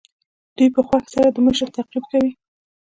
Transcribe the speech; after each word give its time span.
دوی 0.57 0.69
په 0.75 0.81
خوښۍ 0.87 1.07
سره 1.15 1.27
د 1.31 1.37
مشر 1.47 1.67
تعقیب 1.75 2.03
کوي. 2.11 2.31